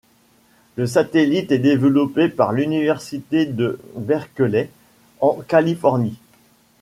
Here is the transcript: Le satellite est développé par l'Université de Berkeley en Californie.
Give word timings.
Le 0.77 0.87
satellite 0.87 1.51
est 1.51 1.59
développé 1.59 2.27
par 2.27 2.53
l'Université 2.53 3.45
de 3.45 3.79
Berkeley 3.95 4.71
en 5.19 5.35
Californie. 5.47 6.17